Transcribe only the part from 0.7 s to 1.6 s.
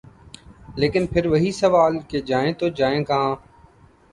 لیکن پھر وہی